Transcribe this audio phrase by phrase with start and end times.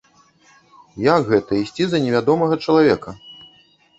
[1.13, 3.09] Як гэта ісці за невядомага чалавека?